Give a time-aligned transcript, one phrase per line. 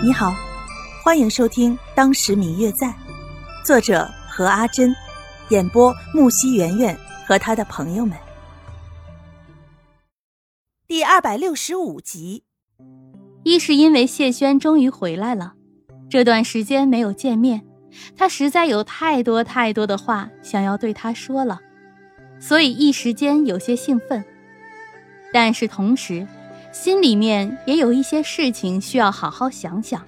[0.00, 0.32] 你好，
[1.02, 2.86] 欢迎收听《当时明月在》，
[3.64, 4.94] 作者何阿珍，
[5.48, 8.16] 演播木西圆圆和他的朋友们。
[10.86, 12.44] 第二百六十五集。
[13.42, 15.54] 一是因为谢轩终于回来了，
[16.08, 17.64] 这段时间没有见面，
[18.16, 21.58] 他实在有太多太多的话想要对他说了，
[22.38, 24.24] 所以一时间有些兴奋。
[25.32, 26.24] 但是同时，
[26.72, 30.00] 心里面也有一些事情需要好好想想。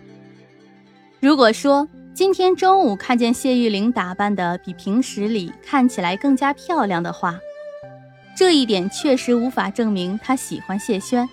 [1.19, 7.39] 如果说今天中午看见谢玉玲打扮的比平时里看起来更加漂亮的话，
[8.37, 11.29] 这一点确实无法证明她喜欢谢轩。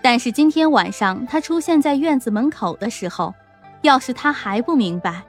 [0.00, 3.34] 但是今天晚上她出现在院子门口的时候，
[3.82, 5.22] 要是她还不明白，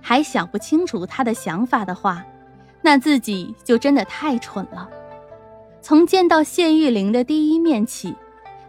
[0.00, 2.24] 还想不清楚她的想法的话，
[2.82, 4.88] 那自己就真的太蠢了。
[5.82, 8.14] 从见到谢玉玲的第一面起。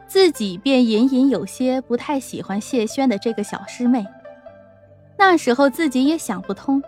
[0.08, 4.06] 自己便隐隐有些不太喜欢谢轩的这个小师妹。
[5.18, 6.82] 那时候自己也想不通，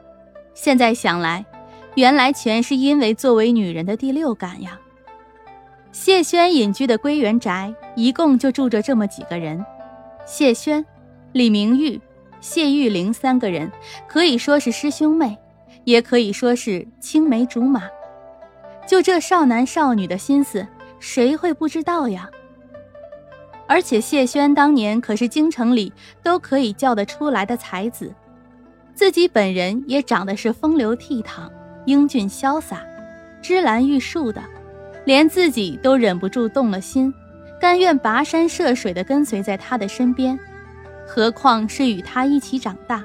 [0.54, 1.46] 现在想来，
[1.96, 4.80] 原来全是因为作为女人的第六感呀。
[5.92, 9.66] 谢轩隐居的归园宅一共就住着这么几个人：
[10.26, 10.86] 谢轩、
[11.32, 12.00] 李明玉、
[12.40, 13.72] 谢玉玲三个人，
[14.08, 15.36] 可以说是师兄妹，
[15.86, 17.84] 也可以说是青梅竹马。
[18.86, 20.68] 就这少男少女的心思，
[21.00, 22.30] 谁会不知道呀？
[23.68, 25.92] 而且谢轩当年可是京城里
[26.24, 28.14] 都可以叫得出来的才子，
[28.96, 31.50] 自己本人也长得是风流倜傥、
[31.86, 32.82] 英俊潇洒、
[33.42, 34.42] 芝兰玉树的，
[35.06, 37.14] 连自己都忍不住动了心，
[37.60, 40.40] 甘愿跋山涉水的跟随在他的身边，
[41.06, 43.04] 何况是与他一起长大、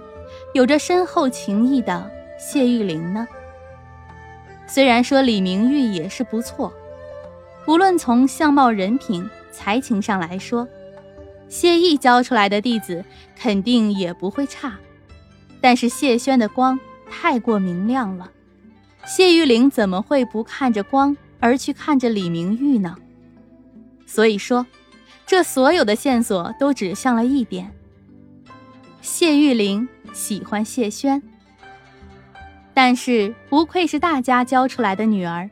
[0.54, 3.26] 有着深厚情谊的谢玉玲呢？
[4.68, 6.72] 虽然说李明玉也是不错，
[7.66, 9.28] 无论从相貌、人品。
[9.52, 10.66] 才情上来说，
[11.48, 13.04] 谢意教出来的弟子
[13.36, 14.78] 肯定也不会差，
[15.60, 18.30] 但是谢轩的光太过明亮了，
[19.06, 22.96] 谢玉玲怎么会不看着光而去看着李明玉呢？
[24.06, 24.66] 所以说，
[25.26, 27.70] 这所有的线索都指向了一点：
[29.00, 31.22] 谢玉玲喜欢谢轩。
[32.74, 35.50] 但是不愧是大家教出来的女儿，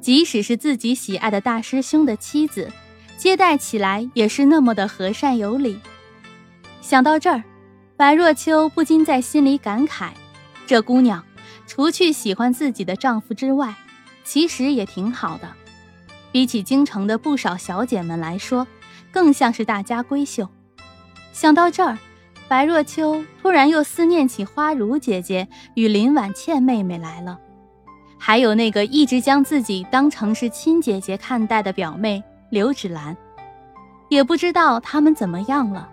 [0.00, 2.70] 即使是自己喜爱的大师兄的妻子。
[3.22, 5.78] 接待起来也是那么的和善有礼。
[6.80, 7.44] 想到这儿，
[7.96, 10.08] 白若秋不禁在心里感慨：
[10.66, 11.22] 这姑娘，
[11.64, 13.76] 除去喜欢自己的丈夫之外，
[14.24, 15.48] 其实也挺好的。
[16.32, 18.66] 比起京城的不少小姐们来说，
[19.12, 20.48] 更像是大家闺秀。
[21.32, 21.96] 想到这儿，
[22.48, 25.46] 白若秋突然又思念起花如姐姐
[25.76, 27.38] 与林婉倩妹妹来了，
[28.18, 32.20] 还有那个一直将自己当成是亲姐姐看待的表妹。
[32.52, 33.16] 刘芷兰，
[34.10, 35.88] 也不知道他们怎么样了。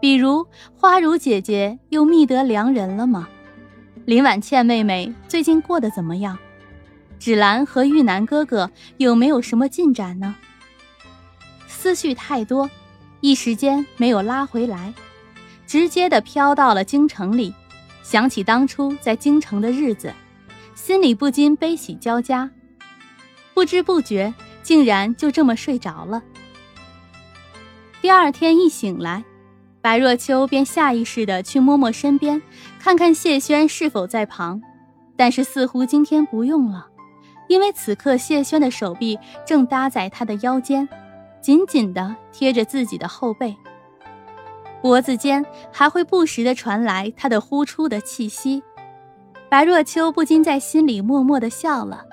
[0.00, 3.28] 比如花如姐姐又觅得良人了吗？
[4.04, 6.38] 林婉倩妹妹最近过得怎么样？
[7.18, 10.36] 芷兰和玉楠哥哥有没有什么进展呢？
[11.66, 12.70] 思绪太多，
[13.20, 14.94] 一时间没有拉回来，
[15.66, 17.52] 直接的飘到了京城里。
[18.04, 20.12] 想起当初在京城的日子，
[20.76, 22.48] 心里不禁悲喜交加，
[23.54, 24.32] 不知不觉。
[24.64, 26.20] 竟然就这么睡着了。
[28.02, 29.22] 第二天一醒来，
[29.80, 32.42] 白若秋便下意识的去摸摸身边，
[32.80, 34.60] 看看谢轩是否在旁。
[35.16, 36.88] 但是似乎今天不用了，
[37.48, 39.16] 因为此刻谢轩的手臂
[39.46, 40.88] 正搭在他的腰间，
[41.40, 43.54] 紧紧的贴着自己的后背，
[44.82, 48.60] 脖子间还会不时的传来他的呼出的气息。
[49.48, 52.04] 白若秋不禁在心里默默的笑了。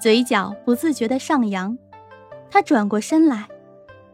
[0.00, 1.76] 嘴角不自觉的上扬，
[2.50, 3.46] 他转过身来，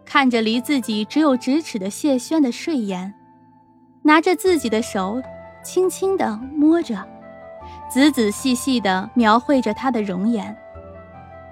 [0.05, 3.15] 看着离自己只有咫尺的谢轩的睡颜，
[4.03, 5.23] 拿着自己的手，
[5.63, 6.97] 轻轻的摸着，
[7.89, 10.57] 仔仔细细的描绘着他的容颜，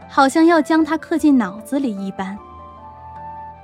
[0.09, 2.37] 好像要将他刻进脑子里一般。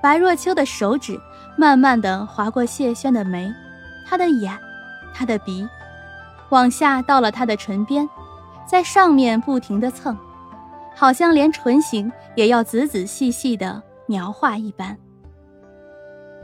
[0.01, 1.21] 白若秋的手指
[1.59, 3.53] 慢慢的划过谢轩的眉，
[4.09, 4.57] 他的眼，
[5.13, 5.69] 他的鼻，
[6.51, 8.09] 往下到了他的唇边，
[8.65, 10.17] 在上面不停的蹭。
[10.95, 14.97] 好像连唇形也要仔仔细细的描画一般。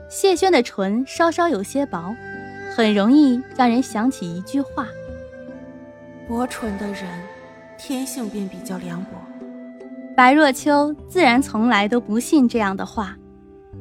[0.08, 2.14] 谢轩的唇稍稍有些薄，
[2.74, 4.86] 很容易让人想起一句话
[6.28, 7.04] ：“薄唇的人，
[7.76, 9.10] 天性便比较凉薄。”
[10.16, 13.16] 白若秋自然从来都不信这样的话，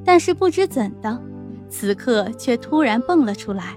[0.03, 1.17] 但是不知怎的，
[1.69, 3.75] 此刻却突然蹦了出来。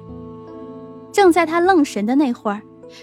[1.13, 2.61] 正在他愣神的那会儿，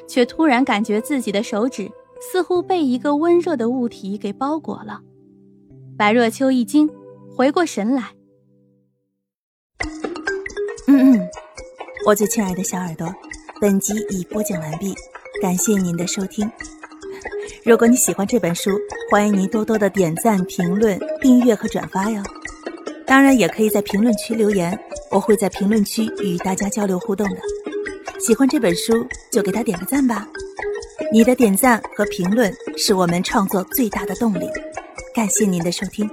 [0.08, 1.90] 却突然感觉自己的手指。
[2.20, 5.02] 似乎被一个温热的物体给包裹了，
[5.98, 6.90] 白若秋一惊，
[7.36, 8.12] 回过神来。
[10.88, 11.30] 嗯嗯，
[12.06, 13.14] 我最亲爱的小耳朵，
[13.60, 14.94] 本集已播讲完毕，
[15.42, 16.50] 感谢您的收听。
[17.64, 18.72] 如果你喜欢这本书，
[19.10, 22.22] 欢迎您多多的点赞、评论、订阅和转发哟。
[23.08, 24.78] 当然，也可以在评论区留言，
[25.12, 27.38] 我会在评论区与大家交流互动的。
[28.20, 28.94] 喜欢这本书
[29.32, 30.28] 就给他点个赞吧，
[31.12, 34.50] 你的点赞和评论是我们创作最大的动力。
[35.14, 36.10] 感谢您的收听。